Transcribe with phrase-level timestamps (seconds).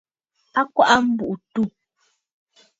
[0.59, 1.61] A kɔʼɔ aa a mbùʼû àtû.